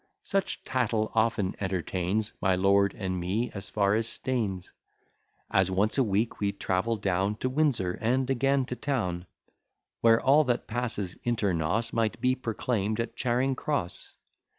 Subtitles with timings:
[0.23, 4.71] Such tattle often entertains My lord and me as far as Staines,
[5.51, 9.27] As once a week we travel down To Windsor, and again to town;
[9.99, 14.13] Where all that passes inter nos Might be proclaim'd at Charing cross.